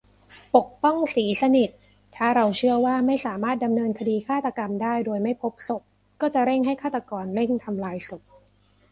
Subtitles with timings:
[0.55, 1.69] ปกป้อง ศรีสนิท:
[2.15, 5.81] ถ้าเราเชื่อว่าไม่สามารถดำเนินคดีฆาตกรรมได้โดยไม่พบศพ
[6.21, 8.21] ก็จะเร่งให้ฆาตกรเร่งทำลายศพ